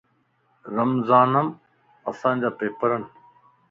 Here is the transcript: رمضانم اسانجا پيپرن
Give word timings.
رمضانم 0.75 1.47
اسانجا 2.09 2.49
پيپرن 2.57 3.03